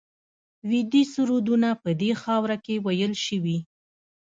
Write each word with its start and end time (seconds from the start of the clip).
ویدي 0.69 1.03
سرودونه 1.13 1.69
په 1.83 1.89
دې 2.01 2.11
خاوره 2.21 2.57
کې 2.65 2.75
ویل 2.85 3.13
شوي 3.25 3.57